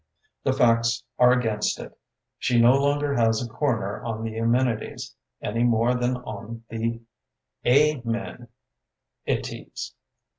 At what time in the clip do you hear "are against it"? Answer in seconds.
1.19-1.95